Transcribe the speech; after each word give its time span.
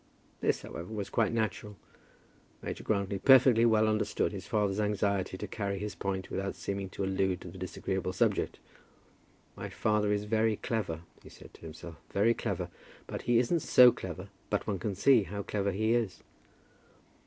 This, 0.39 0.63
however, 0.63 0.91
was 0.91 1.11
quite 1.11 1.31
natural. 1.31 1.77
Major 2.63 2.83
Grantly 2.83 3.19
perfectly 3.19 3.67
well 3.67 3.87
understood 3.87 4.31
his 4.31 4.47
father's 4.47 4.79
anxiety 4.79 5.37
to 5.37 5.47
carry 5.47 5.77
his 5.77 5.93
point 5.93 6.31
without 6.31 6.55
seeming 6.55 6.89
to 6.89 7.03
allude 7.03 7.39
to 7.41 7.49
the 7.51 7.59
disagreeable 7.59 8.11
subject. 8.11 8.57
"My 9.55 9.69
father 9.69 10.11
is 10.11 10.23
very 10.23 10.55
clever," 10.55 11.01
he 11.21 11.29
said 11.29 11.53
to 11.53 11.61
himself, 11.61 11.97
"very 12.11 12.33
clever. 12.33 12.69
But 13.05 13.21
he 13.29 13.37
isn't 13.37 13.59
so 13.59 13.91
clever 13.91 14.29
but 14.49 14.65
one 14.65 14.79
can 14.79 14.95
see 14.95 15.21
how 15.21 15.43
clever 15.43 15.69
he 15.71 15.93
is." 15.93 16.23